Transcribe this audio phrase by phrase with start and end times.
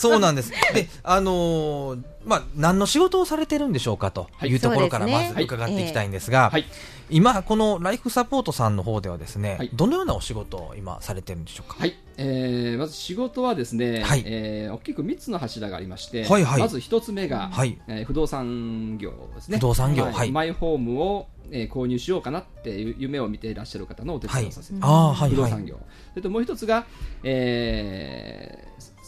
[0.00, 0.50] そうなんです。
[0.74, 4.50] で、あのーまあ、何の仕事をされてるんでしょうかとはい。
[4.50, 6.64] いうところからまず伺っていきたいんですが、はい。
[7.08, 9.70] 今、このライフサポートさんの方ではですね、はい。
[9.72, 11.76] どのようなお仕事を今されてるんでしょうか？
[11.78, 14.22] はい、えーまず仕事はですね、はい。
[14.26, 16.60] えー大きく3つの柱がありまして、はいはい。
[16.60, 17.78] まず1つ目が、はい。
[17.88, 19.56] えー不動産業ですね。
[19.58, 20.04] 不動産業。
[20.04, 20.30] はい。
[20.30, 24.92] マイホームを、えー購入しようかなっていう夢を見ていらっしゃる方のお手伝いをさせていただきます。
[24.92, 25.30] ああ、はいはい。
[25.30, 25.80] 不動産業、
[26.10, 26.84] それともう一つが、
[27.24, 28.39] えー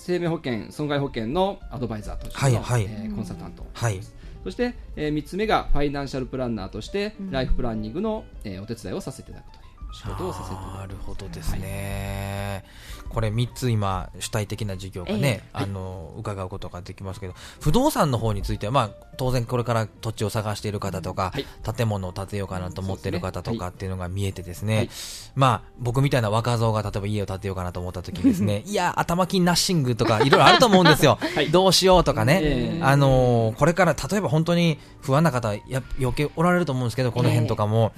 [0.02, 2.82] 生命保険、損害保険のアドバイザーとしての、はいはい。
[2.82, 4.00] えーコンサルタント、はい。
[4.42, 10.78] そして、え3つ目がファイナンシャルプランナーとして、ライフプランニングの、えーお手伝いをさせていただくという仕事をさせていただきます。
[10.80, 12.64] なるほどですね、
[13.12, 21.46] これ3つ今、主体的な事業がね、あの伺うことができますけど、不動産の方については、まあ、当然これから土地を探している方とか、はい。
[21.74, 24.90] 建物を建てようかなと思っている方とかっていうのが見えてですね、はい。
[25.34, 31.18] まあ、僕みたいな若造が例えば家を建てようかなと思った時にですね、いや、頭金ナッシングとかいろいろあると思うんですよ。
[31.34, 31.50] はい。
[31.50, 32.82] どうしようとかね、ええ。
[32.82, 37.92] あのーこれから例えば本当に不安な方や余計おられると思うんですけど、この辺とかも、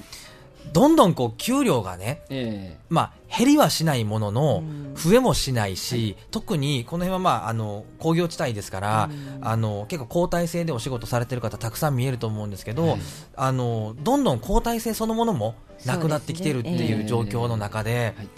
[0.72, 13.00] どんどんこう給料がね、えまあ、減りはしないもののうん、増えもしないし、特にこの辺は、まあ、あの工業地帯ですから、あの結構交代制でお仕事されてる方、たくさん見えると思うんですけど、はい。
[13.36, 15.54] あのどんどん交代制そのものも
[15.84, 18.28] なくなってきてるっていう状況の中で、はい。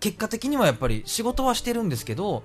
[0.00, 2.42] 結果的にはやっぱり仕事はしてるんですけど、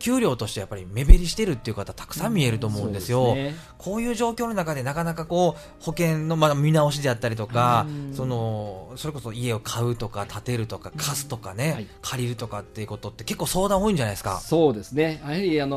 [0.00, 3.26] 給料としてやっぱり目減りしてるっていう方、たくさん見えると思うんですよ。
[3.26, 3.60] そうですね。
[3.78, 11.86] こういう状況の中でなかなかこう保険のまあ見直しであったりとか、そのそれこそ家を買うとか建てるとか貸すとかね、はい。
[12.02, 14.40] 借りるとかっていうことって結構相談多いんじゃないですか。
[14.40, 15.76] そうですね、やはり、あの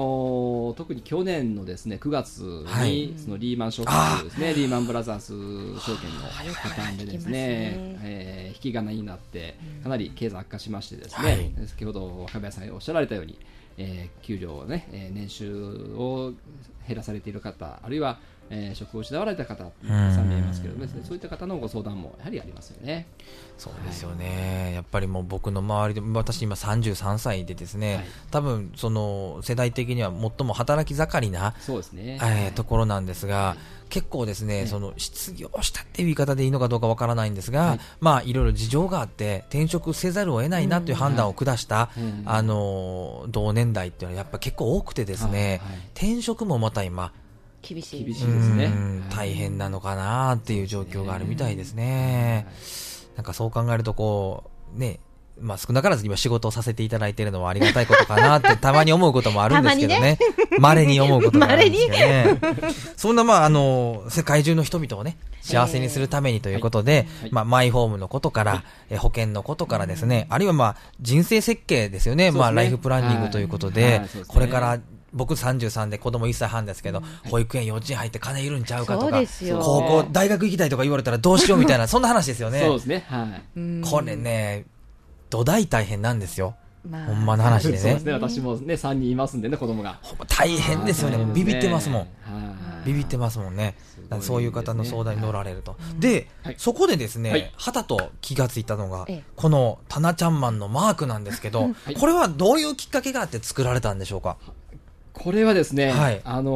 [0.71, 3.13] ー特に去年のですね9月に、はい。
[3.17, 6.21] そのリーマンショックですね、リーマンブラザーズ証券の
[6.53, 7.99] 破綻でですね、ね。
[8.03, 8.32] えー
[8.63, 11.67] 引き金になって、かなり経済悪化しましてですね、はい。
[11.67, 13.37] 先ほど若林さんがおっしゃられたように、
[13.77, 15.53] えー給料をね、えー年収
[15.95, 16.33] を
[16.87, 18.19] 減らされている方、あるいは、
[18.53, 23.07] えー職を失われた方、たくさん見えますけれどね、そういった方のご相談もやはりありますよね。
[23.57, 28.05] そうですよね、やっぱりもう僕の周りで、私今33歳でですね、はい。
[28.31, 32.19] 多分その世代的には最も働き盛りな、そうですね。
[32.21, 33.55] えーところなんですが、
[33.89, 37.79] 結構ですね、ねその失業したっていう言い方でいいのかどうかわからないんですが、はい。
[37.99, 45.79] まあいろいろ事情があって転職せざるを得ないなという判断を下した、うんあの同年代っていうのはやっぱ結構多くてですね、はいはい。
[45.93, 47.11] 転職もまた今、
[47.63, 48.03] 厳しい。
[48.03, 52.45] 厳しいですねうん大変なのかなっていう状況があるみたいですね。
[53.15, 54.99] なんかそう考えるとこうね。
[55.39, 60.19] まあ少なからず今仕事をさせていただいているのはありがたいことかなって たまに思うこともあるんですけどね。
[60.59, 62.39] 稀に思うことがあるんですけどね。
[62.95, 72.31] そんなまああの、世界中の人々をね、幸せにするためにということで、はいまあマイホームのことから、え保険のことからですね、あるいはまあ人生設計ですよね。
[72.31, 74.79] まあライフプランニングということで、はいはいそうですねこれから
[75.13, 79.21] 僕33で子供1歳半ですけど、保育園幼稚園入って金いるんちゃうかとか
[79.61, 82.61] 高校大学行きたいとか言われたらどうしようみたいな そんな話ですよね。
[82.61, 83.05] そうですね。
[83.07, 83.43] はい。
[83.55, 84.65] うんこれね
[85.29, 86.55] 土台大変なんですよ。
[86.87, 87.05] まあ。
[87.07, 87.77] ほんまの話でね。
[87.79, 88.11] そうですね。
[88.13, 89.97] 私もね、3人いますんでね、子供が。
[90.01, 91.17] ほんま大変ですよね。
[91.17, 92.01] はいビビってますもん。
[92.01, 92.05] は
[92.85, 92.87] い。
[92.87, 93.75] ビビってますもんね。
[94.21, 96.55] そういう方の相談に乗られると、で、はい。
[96.57, 99.23] そこでですね、はたと気がついたのが、ええ。
[99.35, 101.95] このタナちゃんマンのマークなんですけど、 はい。
[101.95, 104.37] これはどういうきっかけがあって作られたんでしょうか？
[105.13, 106.21] これはですね、はい。
[106.23, 106.51] あの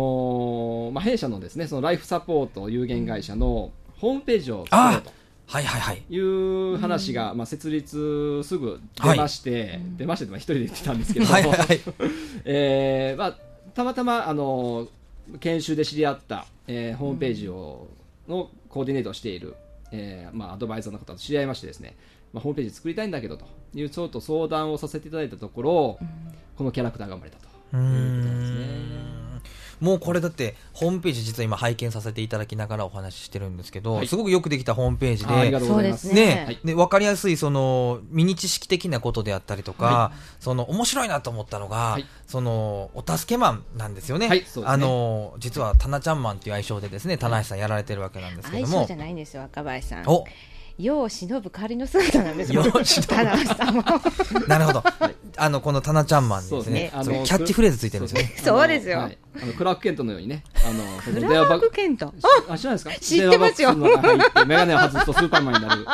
[0.89, 5.11] ーまあ、弊社のですね、そのライフサポート有限会社のホームページを作ろうあと。
[5.47, 6.03] はいはいはい。
[6.09, 11.57] いう話が、まあ、設立すぐ出まして、出ましてってまあ一人で言ってたんですけども、はいはい。
[11.57, 11.81] は い
[12.43, 13.37] えーまあ、
[13.73, 14.87] たまたまあの
[15.39, 17.87] 研修で知り合った、えーホームページを
[18.27, 19.55] のコーディネートをしている、
[19.91, 21.95] えーまあ、アドバイザーの方と知り合いましてですね、
[22.33, 25.99] まあ、ホームページ作りたいんだけどというちょっと相談をさせていただいたところ、
[26.57, 28.39] このキャラクターが生まれたとうーいうことなん。
[28.39, 28.57] ですね。
[29.03, 29.17] ん
[29.79, 34.07] もうこれだってホームページ実は今拝見させていただきながらお話ししてるんですけど、はい。
[34.07, 35.59] すごくよくできたホームページで。
[35.59, 36.13] そうですね。
[36.15, 42.05] ね、で分かりやすいそのミニ知識的なことであったりとか、はその面白いなと思ったのが、はい。
[42.25, 44.27] そのお助けマンなんですよね。
[44.27, 44.65] はいそうですね。
[44.67, 48.67] あの実はタナちゃんマンっていう愛称でですね、田中さんやられてるわけなんですけども。
[48.67, 50.07] 相性じゃ、ないんですよ若林さん。
[50.07, 50.25] お
[50.77, 52.53] 世を忍ぶ仮の姿なんです。
[52.53, 53.07] よ世を忍ぶ。
[53.07, 53.83] 田中さんも。
[54.47, 54.83] なるほど、
[55.37, 58.33] あのこのタナちゃんマンにですね、キャッチフレーズついてるんですよね。
[58.43, 59.01] そう ですよ。
[59.01, 59.09] あ
[59.45, 62.13] のクラークケントのようにね、あのクラークケント。
[62.49, 62.91] あ、知らないですか？
[62.99, 63.73] 知ってますよ。
[63.75, 65.85] メガネを外すとスーパーマンになる。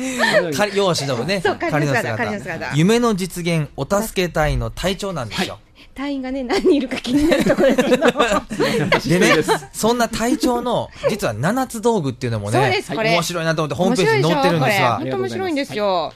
[0.56, 5.58] か世を忍ぶね、仮の姿夢の実現、お助け隊の隊長なんですよ。
[5.94, 9.18] 隊員がね何人いるか気になるところですけど。
[9.18, 15.00] でね、 そんな隊長の、実は七つ道具っていうのもね面白いなと思ってホームページに載ってるんですわ。
[15.02, 15.10] 面白いでしょこれ。
[15.10, 16.12] 本当面白いんですよ、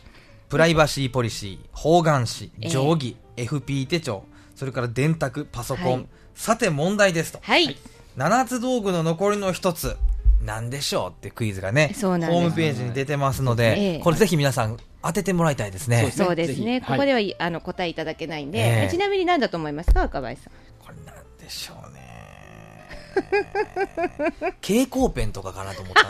[0.48, 2.70] プライバシーポリシー、方眼紙、ええ。
[2.70, 4.24] 定規、FP 手帳、
[4.54, 6.06] それから電卓、パソコン、はい。
[6.34, 7.40] さて問題ですと。
[7.42, 7.76] はい、
[8.16, 9.96] 七つ道具の残りの一つ、
[10.44, 13.98] なんでしょうってクイズがね、ホームページに出てますので、ええ。
[14.00, 16.10] これぜひ皆さん当ててもらいたいですね。
[16.10, 16.80] そうですね。
[16.80, 20.52] ここでは、あの答えいただけないんで、ええちなみに何だと思いますか、若林さん？
[20.84, 22.04] これなんでしょうね。
[24.60, 26.02] 蛍光ペンとかかなと思った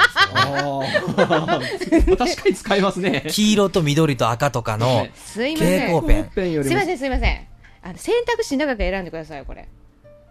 [1.59, 3.25] んですけど 確かに使いますね。
[3.29, 5.07] 黄色と緑と赤とかの。
[5.35, 6.31] 蛍光ペン。
[6.65, 7.47] すいません、すいません。
[7.83, 9.69] あの選択肢の中から選んでくださいよ、これ。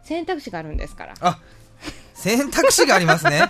[0.03, 1.13] 選択肢があるんですから。
[1.21, 1.39] あ、
[2.13, 3.43] 選択肢がありますね。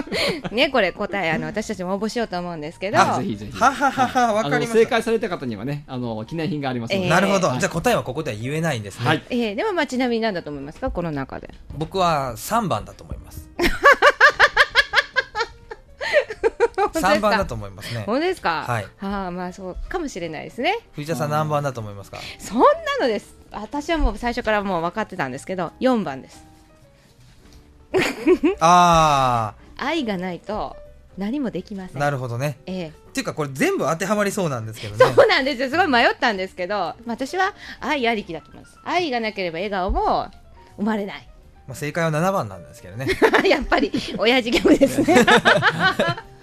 [0.50, 2.98] ね、これ答え、あの私たちも応募しようと思うんですけど。
[2.98, 3.58] あぜひぜひ。
[3.58, 4.74] はははは、わかりまあのした。
[4.74, 6.94] 正解された方にはね、あの記念品があります。
[6.94, 7.48] ええなるほど。
[7.48, 9.06] はいじゃあ答えはここでは言えないんですね。
[9.06, 9.22] はい。
[9.30, 11.50] えーでもまあちなみに何だと思いますか、この中で。
[11.76, 13.48] 僕は3番だと思います。
[16.76, 18.04] 3番だと思いますね。
[18.06, 18.64] 本当ですか？
[18.66, 20.78] はいはあ、まあそうかもしれないですね。
[20.92, 22.18] 藤田さん何番だと思いますか？
[22.38, 22.64] そんな
[23.00, 23.34] のです。
[23.52, 26.44] 私はもう最初からもう分かってたんですけど、4番です。
[28.60, 30.76] あ愛がないと
[31.18, 32.00] 何もできませー、ん。
[32.00, 32.58] なるほどね。
[32.66, 35.14] ええっていうかこれ全部当てはまりそうなんですけどね。
[35.14, 35.70] そうなんですよ。
[35.70, 38.78] すごい迷ったんですけど、まあ私は愛ありきだと思います。
[38.84, 40.28] 愛がなければ笑顔も
[40.76, 41.28] 生まれない。
[41.66, 43.06] まあ正解は7番なんですけどね。
[43.48, 45.16] やっぱり親父ギャグですね。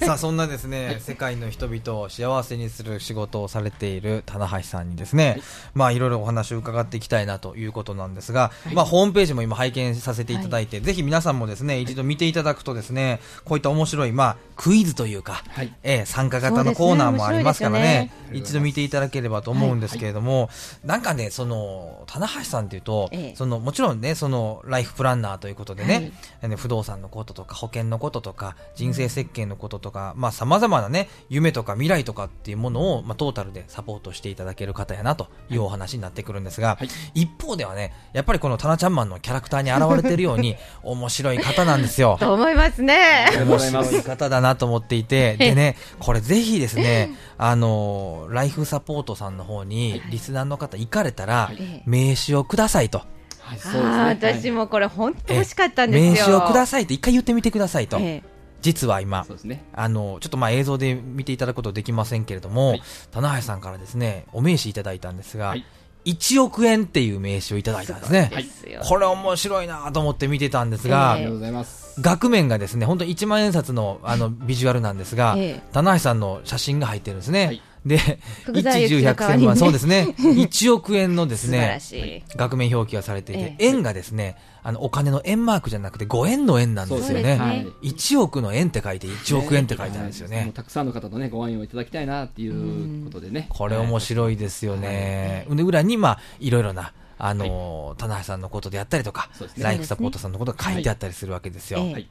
[0.00, 5.40] さあそんなですね世界の人々を幸せにする仕事をされている棚橋さんにですね、
[5.74, 15.74] まあいろいろお話を伺っていきたいなということなんですが、まあホームページも今拝見させていただいて、ぜひ皆さんもですね一度見ていただくとですねこういった面白いまあクイズというか、はい。
[15.82, 18.12] ええ参加型のコーナーもありますからね。
[18.32, 20.50] 一度見ていただければと思うんですけれども、
[20.84, 23.36] なんかねその棚橋さんっていうと、ええ。
[23.36, 26.12] そのもちろんねそのライフプランナーということでね、
[26.56, 42.16] 不動産のこととか保険のこととか人生設計のこととか、まあ様々なね夢とか未来とかっていうものをまあトータルでサポートしていただける方やなというお話になってくるんですが、はい一方ではねやっぱりこのタナちゃんマンのキャラクターに現れてるように 面白い方なんですよ。
[42.18, 43.26] と思いますね。
[43.36, 53.02] 面白い方だなと思っていて、 でね、これぜひですね、あの、ライフサポートさんの方に、リスナーの方行かれたらはい、名刺をくださいと。
[53.40, 53.88] はい、そうですね。
[53.88, 56.12] ああ私もこれ本当欲しかったんですよ。
[56.12, 57.98] 名刺をくださいって一回言ってみてくださいと。
[58.00, 58.22] え
[58.62, 59.64] 実は今ね。
[59.72, 65.64] あの、ちょっとまあ映像で見ていただくことできませんけれども、はい棚橋さんからですね、お名刺いただいたんですが、はい
[66.06, 68.30] 1億円っていう名刺をいただいたんですね。
[68.42, 68.80] すよ。
[68.84, 72.00] これ面白いなと思って見てたんですが、ありがとうございます。
[72.00, 77.46] 額面がですね、本当1万円札のあのビジュアルなんですが、ええ棚橋さんの写真が入ってるんですね。
[77.46, 77.98] はいで、
[78.42, 80.08] 福沢一十百千万、そうですね。
[80.18, 82.22] 1億円のです素晴らね、しい。
[82.36, 87.06] 額面表記がされていて、ええ円がですね、あの、お金の円マークじゃなくて5円の円なんですよね。
[87.06, 87.66] そうですねはい。
[87.82, 90.50] 1億の円って書いて1億円って書いてあるんですよね。
[90.52, 93.46] たくさんの方のね、ご愛用いただきたいなっていうことでね。
[93.50, 95.46] これ面白いですよね。
[95.48, 101.78] で、裏に、まあ、いろいろな、あの、棚橋さんのことであったりとかライフサポートさんのことが書いてあったりするわけですよ。
[101.78, 102.08] ええはい。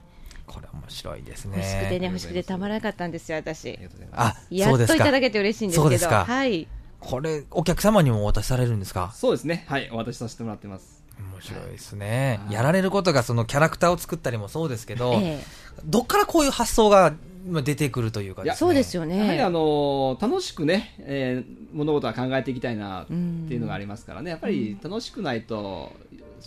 [0.47, 2.05] これ面白いです欲しくてね、ね。
[2.07, 3.73] 欲しくてたまらなかったんですよ、あ私り。
[3.73, 4.37] がとうございます。
[4.39, 4.77] あ、やっ。
[4.87, 5.83] といただけて嬉しいんですけど。
[5.83, 6.67] そうですかはい。
[6.99, 9.11] これ、お客様にもお渡しされるんですか？
[9.15, 9.65] そうですね。
[9.67, 9.89] はい。
[9.91, 11.03] お渡しさせてもらってます。
[11.33, 12.39] 面白いですね。
[12.45, 15.39] はいやられることがそのキャラクターを作ったりもそうですけど、え
[15.85, 17.13] どっからこういう発想が
[17.47, 18.57] まあ出てくるというかえですね。
[18.57, 19.49] そうですよやはりあね。
[19.53, 25.91] の楽しくね、えー物事は考えていきたいなっていうのがありますからね、やっぱり楽しくないと、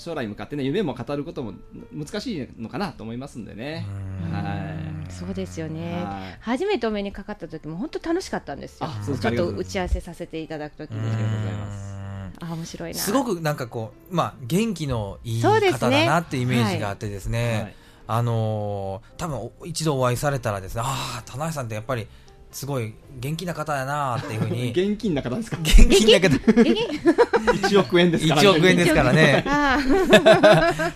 [0.01, 1.53] 将来に向かってね、夢も語ることも
[1.93, 3.87] 難しいのかなと思いますんでね。
[4.31, 5.13] はい。
[5.13, 6.39] そうですよねはい。
[6.41, 10.99] 初めてお目にかかった時も本当楽しかったんですよあそうですちょっと打ち合わせさせていただく時に。
[10.99, 11.99] うんありがとうございます
[12.41, 12.99] あ、面白いな。
[12.99, 17.75] すごくなんかこう、まあ、元気のいい方だなってイメージがあってですね、はい
[18.11, 22.07] あのー多分お一度お会いされたらですね、ああ、田中さんってやっぱり
[22.51, 25.59] すごい元気な方やなっていうふうに、 元現金な方ですか？
[25.63, 29.45] 気な方、1億円ですから、1億円ですからね。
[29.47, 29.79] あ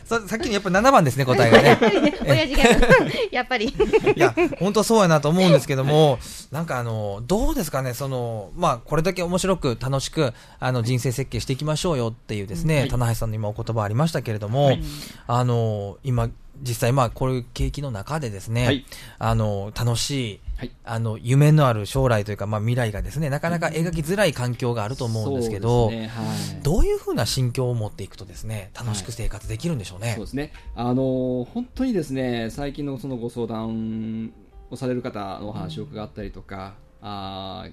[0.05, 1.79] ささっきのやっぱ7番ですね、答えがね。
[1.81, 2.87] あ、親父ギャグ。
[3.31, 3.67] やっぱり。
[3.67, 3.75] い
[4.19, 6.19] や、本当そうやなと思うんですけども、
[6.51, 14.83] なんかあの、どうですかね、その、まあ、これだけ面白く楽しく、あの、人生設計していきましょうよっていうですね、はい棚橋さんの今お言葉ありましたけれども、はい
[15.27, 16.29] あの、今、
[16.63, 17.83] 実際まあ、こういう景気？
[17.83, 18.85] の中でですね、はい
[19.19, 30.13] あの、楽しい、はいあの、夢のある将来というか、まあ、未来がですね、なかなか描きづらい環境があると思うんですけど、ねはいどういうふうな心境を持っていくとですね、楽しく生活できるんでしょうね。
[30.15, 30.53] そうですね。
[30.77, 34.33] あのー本当にですね、最近のそのご相談
[34.71, 37.73] をされる方のお話を伺ったりとか、あー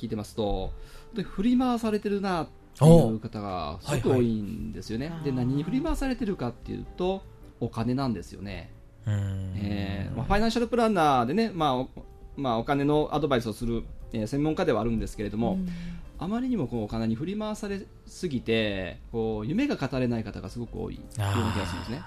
[0.00, 0.72] 聞いてますと、本
[1.16, 5.06] 当に振り回されてるなっていう方がすごく多いんですよね。
[5.06, 7.22] で、はいはい何に振り回されてるかっていうと、
[7.60, 8.70] お金なんですよね。
[9.06, 11.88] うんえーまあ、ファイナンシャルプランナーでね、まあお
[12.38, 15.58] まあ、お金のアドバイスをする、えー専門家ではあるんですけれども、
[16.18, 21.96] あまりにもこうお金に振り回されすぎてこう夢が語れない方がすごく多いような気がするんですね。
[21.96, 22.02] や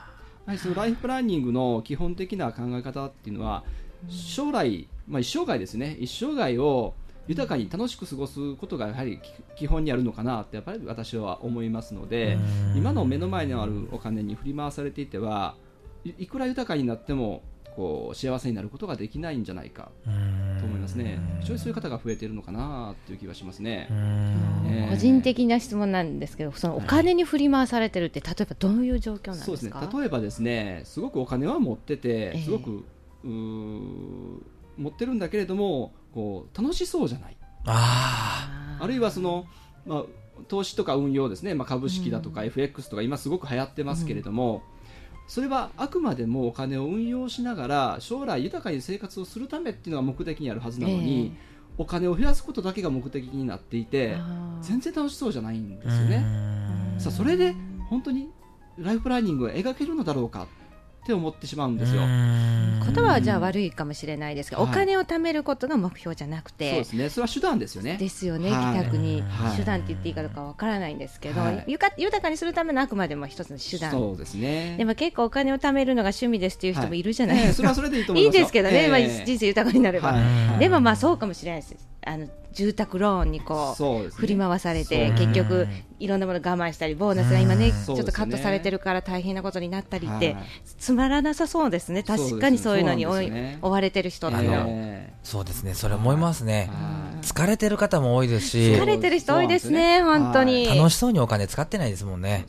[0.48, 3.64] はりそのライフプランニングの基本的な考え方っていうのは
[4.10, 5.96] 将来、まあ、一生涯ですね。
[6.00, 6.94] 一生涯を
[7.28, 9.20] 豊かに楽しく過ごすことがやはり
[9.56, 12.38] 基本にあるのかなってやっぱり私は思いますので
[12.76, 15.56] 今の目の前にあるお金に振り回されていては
[16.04, 17.44] いいくら豊かになっても
[17.76, 19.92] こう幸せになることができないんじゃないか
[20.60, 21.20] と思いますね。
[21.42, 23.88] 非常にそういう方が増えているのかなという気がしますね、
[24.68, 30.00] えー、個人的な質問なんですけどそのお金に振り回されてるって例えばどういう状況なんですか、そうですね。
[30.00, 32.86] 例えばですねすごくお金は持っててすごく、
[33.24, 33.32] えー、
[34.78, 37.38] 持ってるんだけれどもこう楽しそうじゃない。
[37.66, 39.46] ああるいはその、
[39.86, 40.04] まあ、
[40.48, 44.81] 投資とか運用ですね、まあ、株式だとか FX とか今すごく流行ってますけれども、うん
[45.32, 51.32] それはあくまでもお金を運用しながら将来豊かに生活をするためっていうのが目的にあるはずなのに、
[51.78, 54.18] えー、お金を増やすことだけが目的になっていて
[54.62, 56.26] 全然楽しそうじゃないんですよね。
[56.98, 57.56] さあそれで
[57.90, 58.30] 本当に
[58.78, 60.48] ライフプランニングを描けるのだろうか
[61.04, 62.02] って思ってしまうんですよ。
[62.02, 67.98] 言葉はじゃあ悪いかもしれないですが、お金を貯めることが目標じゃなくて、そうですね、それは手段ですよね。
[67.98, 73.90] ですよね、はい、逆に、はい、手段って言っていいかどうかわからないんですけど、はい、豊かにするためのあくまでも一つの手段。
[73.92, 74.78] そうですね。
[74.78, 77.50] でも結構お金を貯めるのが趣味ですっていう人もいるじゃないですか。
[77.50, 80.16] えー、それはそれでいいと思いますいいですけどね、えー、まあ人生豊かになれば。
[80.60, 81.91] でもまあそうかもしれないです。
[82.04, 85.68] あの住宅ローンにこう、ね、振り回されて、結局
[86.00, 90.36] いろんなもの我慢したりボーナスが今ね、ちょっとカットされてるから大変なことになったりって、
[90.78, 92.04] つまらなさそうですね。
[92.04, 94.38] 確かにそういうのに追われてる人って。
[94.38, 94.48] い。
[94.48, 94.66] うのは、
[95.24, 95.74] そうですね。
[95.76, 96.70] それ思いますね、
[97.22, 100.66] 疲れてる方も多いですし疲れてる人多いですね本当に。
[100.66, 102.46] 楽しそうにお金使ってないですもんね。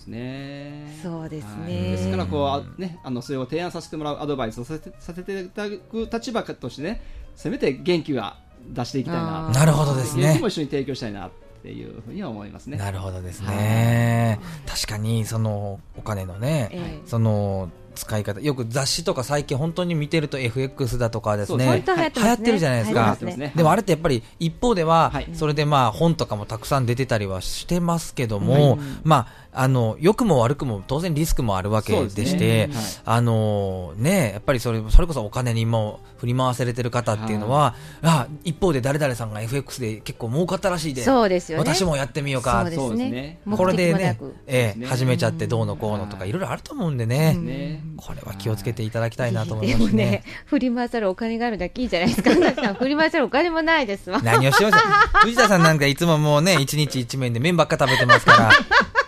[1.02, 1.92] そうですね。
[1.92, 7.02] ですからこうねあのそれを提案させてもらうアドバイスをさせてさせていただく立場としてね
[7.36, 8.38] せめて元気は
[8.68, 9.50] 出していきたいな。
[9.50, 10.38] なるほどですね。
[10.40, 11.30] も一緒に提供したいなっ
[11.62, 12.76] ていうふうには思いますね。
[12.76, 14.40] なるほどですね。
[14.66, 21.84] 確かにそのお金のね、えその使い方よく雑誌とか最近本当に見てると FX だとかですね。
[21.86, 23.16] 流行ってるじゃないですか、
[23.54, 32.70] でもあれってやっぱり一方では、それでまあ本とかもたくさん出てたりはしてますけども、まああの良くも悪くも当然リスクもあるわけでして、ね。
[32.72, 42.62] はい、あのねやっぱりそれそれこそお金にも振り回されてる方っていうのは、はい、あ一方で誰々さんが FX で結構儲かったらしいでそうですよ、ね、私もやってみようか。
[42.72, 43.40] そうですね。
[43.56, 46.32] これでね、ええ、始めちゃってどうのこうのとかい。
[46.32, 50.04] ろいろあると思うんでね、これは気をつけていただきたいなと思いますね。
[50.04, 50.24] ね。
[50.46, 54.20] 振り回されるお金があるだけいいじゃないですか振り回されるお金もないですわ。
[54.22, 54.72] 何をしよう。
[55.20, 58.50] 藤田さんなんかいつももうね一日一面で麺ばっか食べてますから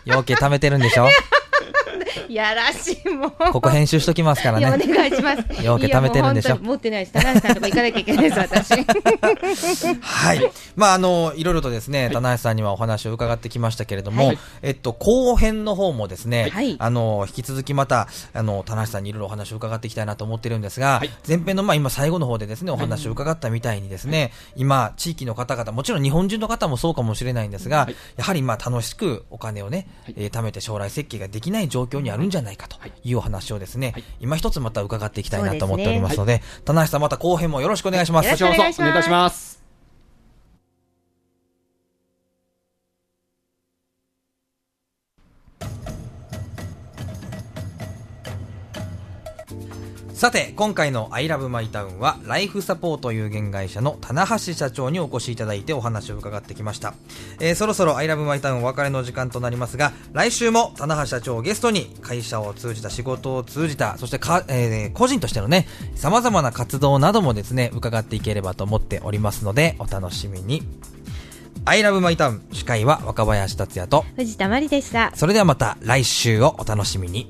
[0.06, 1.08] 余計貯めてるんでしょ？
[2.34, 3.30] やらしいもう。
[3.52, 4.66] ここ編集しときますからね。
[4.66, 5.64] お願いします。
[5.64, 6.58] ようけ貯めてるんでしょ。
[6.58, 7.12] 持ってないです。
[7.12, 8.74] 田中さんとか行かなきゃいけないです、私。
[10.02, 10.40] はい。
[10.74, 29.86] まあ、あの、いろいろとですね、田中さんにはお話を伺ってきましたけれども、はい、えっと、後編の方もですね、はい、あの、引き続きまた、あの、田中さんにいろいろお話を伺っていきたいなと思ってるんですが、はい、前編の、まあ、今最後の方でですね、お話を伺ったみたいにですね、今、地域の方々、もちろん日本人の方もそうかもしれないんですが、やはり、まあ、楽しくお金をね、
[30.16, 33.12] えー、貯めて将来設計ができない状況にあるんじゃないかとい。
[33.12, 36.44] うお話をですね、はい、今一つまた伺っていきたいなと思っておりますので、でね。
[36.44, 38.26] はい、田中さんまた後編もよろしくお願いします。
[38.26, 39.10] よろしくお願いします。
[39.10, 39.43] ます
[50.24, 56.94] さて、今回の I love my town は、ライフサポート有限会社の棚橋社長にお越しいただいてお話を伺ってきました。
[57.40, 70.62] えー、そろそろ I love my town お別れの時間となりますが、来週も棚橋社長をゲストに会社を通じた仕事を通じた、そしてか、えー、個人としてのね、様々な活動などもですね、伺っていければと思っておりますので、お楽しみに。
[71.66, 75.12] I love my town 司会は若林達也と藤田真理でした。
[75.14, 77.28] それではまた来週をお楽しみに。